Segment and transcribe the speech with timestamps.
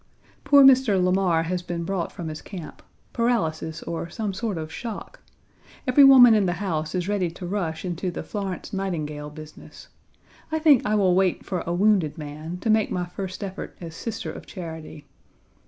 [0.43, 0.99] Poor Mr.
[0.99, 2.81] Lamar has been brought from his camp
[3.13, 5.19] paralysis or some sort of shock.
[5.85, 9.89] Every woman in the house is ready to rush into the Florence Nightingale business.
[10.51, 13.43] I Page 73 think I will wait for a wounded man, to make my first
[13.43, 15.05] effort as Sister of Charity.